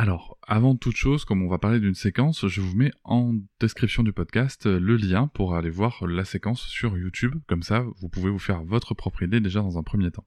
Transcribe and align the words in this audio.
Alors, 0.00 0.38
avant 0.46 0.76
toute 0.76 0.96
chose, 0.96 1.26
comme 1.26 1.42
on 1.42 1.50
va 1.50 1.58
parler 1.58 1.78
d'une 1.78 1.94
séquence, 1.94 2.46
je 2.48 2.62
vous 2.62 2.74
mets 2.74 2.90
en 3.04 3.34
description 3.60 4.02
du 4.02 4.14
podcast 4.14 4.64
le 4.64 4.96
lien 4.96 5.26
pour 5.26 5.54
aller 5.54 5.68
voir 5.68 6.06
la 6.06 6.24
séquence 6.24 6.62
sur 6.62 6.96
YouTube. 6.96 7.34
Comme 7.46 7.62
ça, 7.62 7.84
vous 7.98 8.08
pouvez 8.08 8.30
vous 8.30 8.38
faire 8.38 8.62
votre 8.62 8.94
propre 8.94 9.24
idée 9.24 9.40
déjà 9.40 9.60
dans 9.60 9.76
un 9.76 9.82
premier 9.82 10.10
temps. 10.10 10.24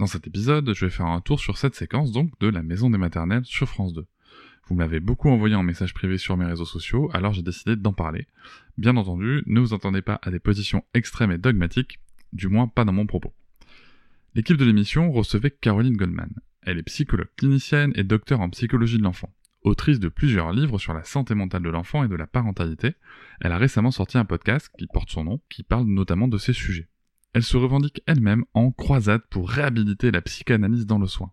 Dans 0.00 0.08
cet 0.08 0.26
épisode, 0.26 0.74
je 0.74 0.86
vais 0.86 0.90
faire 0.90 1.06
un 1.06 1.20
tour 1.20 1.38
sur 1.38 1.56
cette 1.56 1.76
séquence 1.76 2.10
donc 2.10 2.32
de 2.40 2.48
la 2.48 2.64
maison 2.64 2.90
des 2.90 2.98
maternelles 2.98 3.44
sur 3.44 3.68
France 3.68 3.92
2. 3.92 4.04
Vous 4.66 4.74
m'avez 4.74 4.98
beaucoup 4.98 5.30
envoyé 5.30 5.54
en 5.54 5.62
message 5.62 5.94
privé 5.94 6.18
sur 6.18 6.36
mes 6.36 6.46
réseaux 6.46 6.64
sociaux, 6.64 7.08
alors 7.12 7.32
j'ai 7.32 7.42
décidé 7.42 7.76
d'en 7.76 7.92
parler. 7.92 8.26
Bien 8.76 8.96
entendu, 8.96 9.44
ne 9.46 9.60
vous 9.60 9.72
entendez 9.72 10.02
pas 10.02 10.18
à 10.20 10.32
des 10.32 10.40
positions 10.40 10.82
extrêmes 10.94 11.30
et 11.30 11.38
dogmatiques, 11.38 12.00
du 12.32 12.48
moins 12.48 12.66
pas 12.66 12.84
dans 12.84 12.92
mon 12.92 13.06
propos. 13.06 13.34
L'équipe 14.34 14.56
de 14.56 14.64
l'émission 14.64 15.12
recevait 15.12 15.52
Caroline 15.52 15.96
Goldman. 15.96 16.34
Elle 16.66 16.78
est 16.78 16.82
psychologue 16.84 17.28
clinicienne 17.36 17.92
et 17.94 18.04
docteur 18.04 18.40
en 18.40 18.48
psychologie 18.48 18.96
de 18.96 19.02
l'enfant. 19.02 19.30
Autrice 19.62 20.00
de 20.00 20.08
plusieurs 20.08 20.52
livres 20.52 20.78
sur 20.78 20.94
la 20.94 21.04
santé 21.04 21.34
mentale 21.34 21.62
de 21.62 21.68
l'enfant 21.68 22.04
et 22.04 22.08
de 22.08 22.16
la 22.16 22.26
parentalité, 22.26 22.94
elle 23.40 23.52
a 23.52 23.58
récemment 23.58 23.90
sorti 23.90 24.16
un 24.16 24.24
podcast 24.24 24.70
qui 24.78 24.86
porte 24.86 25.10
son 25.10 25.24
nom, 25.24 25.40
qui 25.50 25.62
parle 25.62 25.84
notamment 25.84 26.26
de 26.26 26.38
ces 26.38 26.54
sujets. 26.54 26.88
Elle 27.34 27.42
se 27.42 27.56
revendique 27.58 28.02
elle-même 28.06 28.44
en 28.54 28.70
croisade 28.70 29.22
pour 29.28 29.50
réhabiliter 29.50 30.10
la 30.10 30.22
psychanalyse 30.22 30.86
dans 30.86 30.98
le 30.98 31.06
soin. 31.06 31.32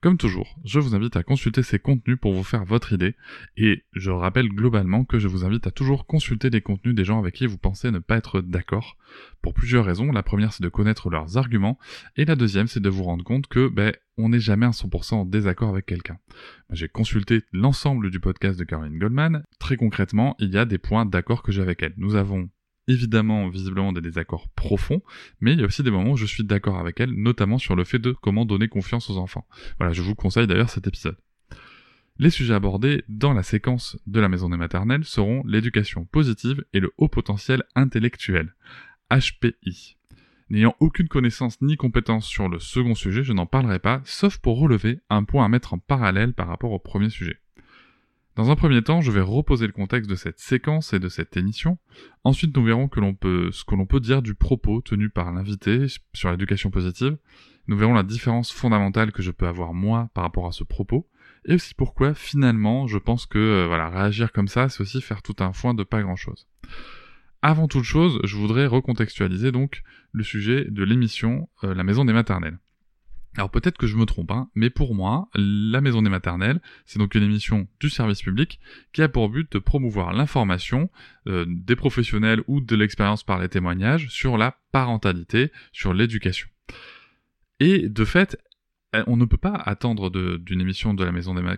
Comme 0.00 0.16
toujours, 0.16 0.56
je 0.64 0.78
vous 0.78 0.94
invite 0.94 1.16
à 1.16 1.24
consulter 1.24 1.64
ces 1.64 1.80
contenus 1.80 2.18
pour 2.20 2.32
vous 2.32 2.44
faire 2.44 2.64
votre 2.64 2.92
idée, 2.92 3.16
et 3.56 3.82
je 3.94 4.12
rappelle 4.12 4.48
globalement 4.48 5.04
que 5.04 5.18
je 5.18 5.26
vous 5.26 5.44
invite 5.44 5.66
à 5.66 5.72
toujours 5.72 6.06
consulter 6.06 6.50
les 6.50 6.60
contenus 6.60 6.94
des 6.94 7.04
gens 7.04 7.18
avec 7.18 7.34
qui 7.34 7.48
vous 7.48 7.58
pensez 7.58 7.90
ne 7.90 7.98
pas 7.98 8.16
être 8.16 8.40
d'accord, 8.40 8.96
pour 9.42 9.54
plusieurs 9.54 9.84
raisons. 9.84 10.12
La 10.12 10.22
première, 10.22 10.52
c'est 10.52 10.62
de 10.62 10.68
connaître 10.68 11.10
leurs 11.10 11.36
arguments, 11.36 11.80
et 12.16 12.24
la 12.24 12.36
deuxième, 12.36 12.68
c'est 12.68 12.78
de 12.78 12.88
vous 12.88 13.02
rendre 13.02 13.24
compte 13.24 13.48
que, 13.48 13.66
ben, 13.68 13.92
on 14.16 14.28
n'est 14.28 14.38
jamais 14.38 14.66
à 14.66 14.70
100% 14.70 15.14
en 15.14 15.24
désaccord 15.24 15.70
avec 15.70 15.86
quelqu'un. 15.86 16.18
J'ai 16.70 16.88
consulté 16.88 17.42
l'ensemble 17.52 18.10
du 18.10 18.20
podcast 18.20 18.56
de 18.56 18.64
Caroline 18.64 19.00
Goldman. 19.00 19.42
Très 19.58 19.76
concrètement, 19.76 20.36
il 20.38 20.50
y 20.50 20.58
a 20.58 20.64
des 20.64 20.78
points 20.78 21.06
d'accord 21.06 21.42
que 21.42 21.50
j'ai 21.50 21.62
avec 21.62 21.82
elle. 21.82 21.94
Nous 21.96 22.14
avons 22.14 22.48
évidemment 22.88 23.48
visiblement 23.48 23.92
des 23.92 24.00
désaccords 24.00 24.48
profonds, 24.48 25.02
mais 25.40 25.52
il 25.52 25.60
y 25.60 25.62
a 25.62 25.66
aussi 25.66 25.82
des 25.82 25.90
moments 25.90 26.12
où 26.12 26.16
je 26.16 26.26
suis 26.26 26.44
d'accord 26.44 26.78
avec 26.78 26.98
elle, 26.98 27.12
notamment 27.12 27.58
sur 27.58 27.76
le 27.76 27.84
fait 27.84 27.98
de 27.98 28.12
comment 28.12 28.44
donner 28.44 28.68
confiance 28.68 29.08
aux 29.10 29.18
enfants. 29.18 29.46
Voilà, 29.78 29.92
je 29.92 30.02
vous 30.02 30.14
conseille 30.14 30.46
d'ailleurs 30.46 30.70
cet 30.70 30.86
épisode. 30.86 31.16
Les 32.18 32.30
sujets 32.30 32.54
abordés 32.54 33.04
dans 33.08 33.32
la 33.32 33.44
séquence 33.44 33.96
de 34.08 34.18
la 34.18 34.28
maison 34.28 34.48
des 34.48 34.56
maternelles 34.56 35.04
seront 35.04 35.44
l'éducation 35.46 36.04
positive 36.04 36.64
et 36.72 36.80
le 36.80 36.92
haut 36.98 37.06
potentiel 37.06 37.62
intellectuel, 37.76 38.54
HPI. 39.08 39.96
N'ayant 40.50 40.74
aucune 40.80 41.08
connaissance 41.08 41.60
ni 41.60 41.76
compétence 41.76 42.26
sur 42.26 42.48
le 42.48 42.58
second 42.58 42.94
sujet, 42.94 43.22
je 43.22 43.34
n'en 43.34 43.46
parlerai 43.46 43.78
pas, 43.78 44.00
sauf 44.04 44.38
pour 44.38 44.58
relever 44.58 44.98
un 45.10 45.22
point 45.22 45.44
à 45.44 45.48
mettre 45.48 45.74
en 45.74 45.78
parallèle 45.78 46.32
par 46.32 46.48
rapport 46.48 46.72
au 46.72 46.78
premier 46.80 47.10
sujet. 47.10 47.38
Dans 48.38 48.52
un 48.52 48.54
premier 48.54 48.82
temps, 48.82 49.00
je 49.00 49.10
vais 49.10 49.20
reposer 49.20 49.66
le 49.66 49.72
contexte 49.72 50.08
de 50.08 50.14
cette 50.14 50.38
séquence 50.38 50.92
et 50.92 51.00
de 51.00 51.08
cette 51.08 51.36
émission. 51.36 51.76
Ensuite, 52.22 52.56
nous 52.56 52.62
verrons 52.62 52.88
ce 52.88 53.64
que 53.64 53.74
l'on 53.74 53.86
peut 53.86 53.98
dire 53.98 54.22
du 54.22 54.36
propos 54.36 54.80
tenu 54.80 55.10
par 55.10 55.32
l'invité 55.32 55.86
sur 56.12 56.30
l'éducation 56.30 56.70
positive. 56.70 57.18
Nous 57.66 57.76
verrons 57.76 57.94
la 57.94 58.04
différence 58.04 58.52
fondamentale 58.52 59.10
que 59.10 59.22
je 59.22 59.32
peux 59.32 59.48
avoir 59.48 59.74
moi 59.74 60.08
par 60.14 60.22
rapport 60.22 60.46
à 60.46 60.52
ce 60.52 60.62
propos. 60.62 61.08
Et 61.46 61.54
aussi 61.54 61.74
pourquoi, 61.74 62.14
finalement, 62.14 62.86
je 62.86 62.98
pense 62.98 63.26
que, 63.26 63.38
euh, 63.40 63.88
réagir 63.88 64.30
comme 64.30 64.46
ça, 64.46 64.68
c'est 64.68 64.82
aussi 64.82 65.02
faire 65.02 65.20
tout 65.20 65.34
un 65.40 65.52
foin 65.52 65.74
de 65.74 65.82
pas 65.82 66.00
grand 66.00 66.14
chose. 66.14 66.46
Avant 67.42 67.66
toute 67.66 67.82
chose, 67.82 68.20
je 68.22 68.36
voudrais 68.36 68.66
recontextualiser 68.66 69.50
donc 69.50 69.82
le 70.12 70.22
sujet 70.22 70.64
de 70.70 70.84
l'émission 70.84 71.48
euh, 71.64 71.74
La 71.74 71.82
maison 71.82 72.04
des 72.04 72.12
maternelles. 72.12 72.60
Alors 73.38 73.50
peut-être 73.50 73.78
que 73.78 73.86
je 73.86 73.96
me 73.96 74.04
trompe, 74.04 74.32
hein, 74.32 74.50
mais 74.56 74.68
pour 74.68 74.96
moi, 74.96 75.28
la 75.36 75.80
Maison 75.80 76.02
des 76.02 76.10
Maternelles, 76.10 76.60
c'est 76.86 76.98
donc 76.98 77.14
une 77.14 77.22
émission 77.22 77.68
du 77.78 77.88
service 77.88 78.20
public 78.20 78.58
qui 78.92 79.00
a 79.00 79.08
pour 79.08 79.28
but 79.28 79.52
de 79.52 79.60
promouvoir 79.60 80.12
l'information 80.12 80.90
euh, 81.28 81.44
des 81.46 81.76
professionnels 81.76 82.42
ou 82.48 82.60
de 82.60 82.74
l'expérience 82.74 83.22
par 83.22 83.38
les 83.38 83.48
témoignages 83.48 84.08
sur 84.08 84.38
la 84.38 84.56
parentalité, 84.72 85.52
sur 85.70 85.94
l'éducation. 85.94 86.48
Et 87.60 87.88
de 87.88 88.04
fait, 88.04 88.36
on 89.06 89.16
ne 89.16 89.24
peut 89.24 89.36
pas 89.36 89.54
attendre 89.54 90.10
d'une 90.38 90.60
émission 90.60 90.96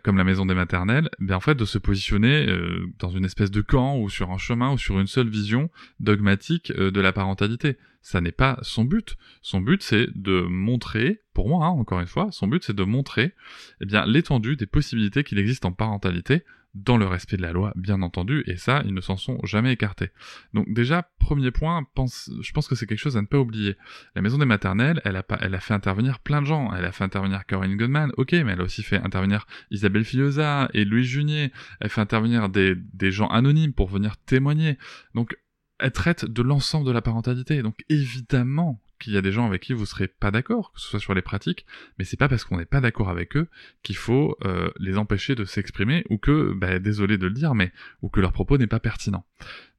comme 0.03 0.17
la 0.17 0.25
maison 0.25 0.47
des 0.47 0.55
maternelles, 0.55 1.09
en 1.31 1.41
fait 1.41 1.55
de 1.55 1.65
se 1.65 1.79
positionner 1.79 2.49
euh, 2.49 2.87
dans 2.99 3.11
une 3.11 3.25
espèce 3.25 3.51
de 3.51 3.61
camp 3.61 3.99
ou 3.99 4.09
sur 4.09 4.31
un 4.31 4.39
chemin 4.39 4.73
ou 4.73 4.79
sur 4.79 4.99
une 4.99 5.07
seule 5.07 5.29
vision 5.29 5.71
dogmatique 6.01 6.73
euh, 6.77 6.91
de 6.91 7.01
la 7.01 7.13
parentalité. 7.13 7.77
Ça 8.03 8.21
n'est 8.21 8.33
pas 8.33 8.59
son 8.63 8.85
but. 8.85 9.17
Son 9.43 9.61
but 9.61 9.83
c'est 9.83 10.09
de 10.15 10.41
montrer, 10.41 11.21
pour 11.33 11.49
moi 11.49 11.67
hein, 11.67 11.71
encore 11.71 12.01
une 12.01 12.07
fois, 12.07 12.29
son 12.33 12.49
but 12.49 12.65
c'est 12.65 12.77
de 12.77 12.85
montrer 12.85 13.35
eh 13.81 13.87
bien 13.87 14.07
l'étendue 14.07 14.57
des 14.57 14.67
possibilités 14.67 15.23
qu'il 15.23 15.39
existe 15.39 15.65
en 15.65 15.73
parentalité 15.73 16.43
dans 16.75 16.97
le 16.97 17.07
respect 17.07 17.37
de 17.37 17.43
la 17.43 17.53
loi, 17.53 17.73
bien 17.75 18.01
entendu, 18.03 18.45
et 18.47 18.57
ça, 18.57 18.83
ils 18.85 18.95
ne 18.95 19.01
s'en 19.01 19.17
sont 19.17 19.39
jamais 19.45 19.73
écartés. 19.73 20.11
Donc 20.55 20.73
déjà, 20.73 21.11
premier 21.19 21.51
point, 21.51 21.85
je 21.97 22.53
pense 22.53 22.69
que 22.69 22.75
c'est 22.75 22.87
quelque 22.87 22.99
chose 22.99 23.17
à 23.17 23.23
ne 23.23 23.27
pas 23.27 23.39
oublier. 23.39 23.77
La 24.15 24.23
maison 24.23 24.39
des 24.39 24.45
maternelles, 24.45 25.01
elle 25.05 25.17
a, 25.17 25.23
pas, 25.23 25.39
elle 25.41 25.55
a 25.55 25.61
fait 25.61 25.75
intervenir 25.75 26.21
plein 26.21 26.41
de 26.41 26.47
gens. 26.47 26.73
Elle 26.73 26.85
a 26.85 26.93
fait 26.93 27.05
intervenir 27.05 27.45
Corinne 27.47 27.77
Goodman, 27.77 28.13
ok, 28.17 28.33
mais 28.33 28.53
elle 28.53 28.61
a 28.61 28.65
aussi 28.65 28.83
fait 28.83 28.99
intervenir 28.99 29.47
Isabelle 29.71 30.05
Filiosa 30.05 30.69
et 30.73 30.85
Louis 30.85 31.05
Junier. 31.05 31.53
Elle 31.81 31.91
fait 31.91 32.01
intervenir 32.01 32.49
des, 32.49 32.75
des 32.77 33.11
gens 33.11 33.29
anonymes 33.29 33.73
pour 33.73 33.89
venir 33.89 34.17
témoigner. 34.19 34.79
Donc, 35.15 35.37
elle 35.81 35.93
traite 35.93 36.25
de 36.25 36.43
l'ensemble 36.43 36.87
de 36.87 36.93
la 36.93 37.03
parentalité. 37.03 37.63
Donc 37.63 37.85
évidemment 37.89 38.81
qu'il 39.01 39.15
y 39.15 39.17
a 39.17 39.23
des 39.23 39.33
gens 39.33 39.47
avec 39.47 39.63
qui 39.63 39.73
vous 39.73 39.87
serez 39.87 40.09
pas 40.09 40.31
d'accord, 40.31 40.73
que 40.73 40.81
ce 40.81 40.87
soit 40.87 41.01
sur 41.01 41.15
les 41.15 41.23
pratiques, 41.23 41.65
mais 41.99 42.05
c'est 42.05 42.19
pas 42.19 42.29
parce 42.29 42.45
qu'on 42.45 42.59
n'est 42.59 42.67
pas 42.67 42.81
d'accord 42.81 43.09
avec 43.09 43.37
eux 43.37 43.49
qu'il 43.83 43.97
faut 43.97 44.37
euh, 44.45 44.71
les 44.79 44.99
empêcher 44.99 45.35
de 45.35 45.45
s'exprimer 45.45 46.05
ou 46.11 46.19
que, 46.19 46.53
bah, 46.55 46.79
désolé 46.79 47.17
de 47.17 47.27
le 47.27 47.33
dire, 47.33 47.55
mais 47.55 47.73
ou 48.03 48.11
que 48.11 48.21
leur 48.21 48.33
propos 48.33 48.59
n'est 48.59 48.67
pas 48.67 48.79
pertinent. 48.79 49.25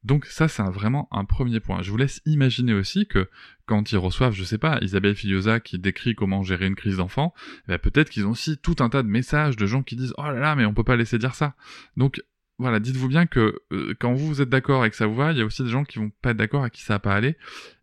Donc 0.04 0.26
ça, 0.26 0.48
c'est 0.48 0.64
vraiment 0.64 1.08
un 1.12 1.26
premier 1.26 1.59
point. 1.59 1.84
Je 1.84 1.92
vous 1.92 1.98
laisse 1.98 2.22
imaginer 2.26 2.74
aussi 2.74 3.06
que 3.06 3.30
quand 3.68 3.92
ils 3.92 3.97
reçoivent, 3.97 4.34
je 4.34 4.44
sais 4.44 4.58
pas, 4.58 4.80
Isabelle 4.82 5.16
Filiosa 5.16 5.59
qui 5.59 5.78
décrit 5.78 6.16
comment 6.16 6.42
gérer 6.42 6.66
une 6.66 6.76
crise 6.76 6.97
d'enfant, 6.97 7.36
bah, 7.68 7.78
peut-être 7.78 8.09
qu'ils 8.09 8.26
ont 8.26 8.32
aussi 8.32 8.58
tout 8.58 8.78
un 8.80 8.90
tas 8.90 9.04
de 9.04 9.08
messages 9.08 9.56
de 9.56 9.68
gens 9.68 9.84
qui 9.84 9.96
disent 9.96 10.16
oh 10.18 10.24
là 10.24 10.40
là, 10.40 10.56
mais 10.56 10.66
on 10.66 10.74
peut 10.74 10.84
pas 10.84 10.96
laisser 10.96 11.20
dire 11.20 11.36
ça. 11.36 11.54
Donc 11.96 12.24
voilà, 12.61 12.79
dites-vous 12.79 13.08
bien 13.08 13.25
que 13.25 13.59
euh, 13.72 13.96
quand 13.99 14.13
vous, 14.13 14.28
vous 14.28 14.41
êtes 14.41 14.49
d'accord 14.49 14.85
et 14.85 14.91
que 14.91 14.96
ça 14.96 15.08
vous 15.08 15.16
va, 15.16 15.31
il 15.31 15.40
y 15.40 15.41
a 15.41 15.46
aussi 15.46 15.63
des 15.63 15.69
gens 15.69 15.84
qui 15.84 15.97
vont 15.97 16.11
pas 16.22 16.29
être 16.29 16.37
d'accord 16.37 16.63
et 16.66 16.69
qui 16.69 16.84
ça 16.84 16.93
va 16.93 16.99
pas 16.99 17.16
aller 17.16 17.35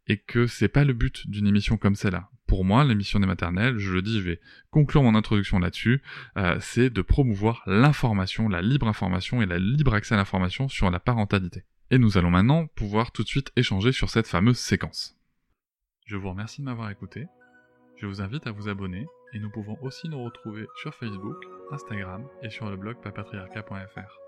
et 0.07 0.19
que 0.19 0.47
c'est 0.47 0.69
pas 0.69 0.85
le 0.85 0.93
but 0.93 1.29
d'une 1.29 1.49
émission 1.49 1.77
comme 1.77 1.97
celle-là. 1.97 2.31
Pour 2.47 2.65
moi, 2.65 2.85
l'émission 2.85 3.19
des 3.19 3.27
maternelles, 3.27 3.77
je 3.79 3.93
le 3.93 4.03
dis, 4.03 4.21
je 4.21 4.25
vais 4.25 4.41
conclure 4.71 5.03
mon 5.03 5.17
introduction 5.17 5.59
là-dessus, 5.59 6.01
euh, 6.37 6.57
c'est 6.61 6.91
de 6.91 7.03
promouvoir 7.03 7.63
l'information, 7.67 8.49
la 8.49 8.63
libre 8.63 8.87
information 8.87 9.43
et 9.43 9.47
la 9.47 9.59
libre 9.59 9.95
accès 9.95 10.15
à 10.15 10.17
l'information 10.17 10.69
sur 10.69 10.91
la 10.91 11.01
parentalité. 11.01 11.65
Et 11.91 11.99
nous 11.99 12.17
allons 12.17 12.31
maintenant 12.31 12.69
pouvoir 12.69 13.11
tout 13.11 13.25
de 13.25 13.29
suite 13.29 13.51
échanger 13.57 13.91
sur 13.91 14.11
cette 14.11 14.29
fameuse 14.29 14.59
séquence. 14.59 15.19
Je 16.07 16.17
vous 16.17 16.31
remercie 16.31 16.61
de 16.61 16.67
m'avoir 16.67 16.89
écouté. 16.89 17.27
Je 17.97 18.07
vous 18.07 18.23
invite 18.23 18.47
à 18.47 18.53
vous 18.53 18.69
abonner 18.69 19.07
et 19.35 19.41
nous 19.41 19.51
pouvons 19.51 19.77
aussi 19.83 20.09
nous 20.09 20.23
retrouver 20.23 20.67
sur 20.77 20.95
Facebook, 20.95 21.37
Instagram 21.73 22.25
et 22.43 22.51
sur 22.51 22.71
le 22.71 22.77
blog 22.77 22.97
papatriarca.fr. 23.03 24.28